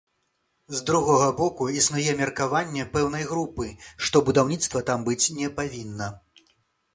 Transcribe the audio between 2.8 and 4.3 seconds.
пэўнай групы, што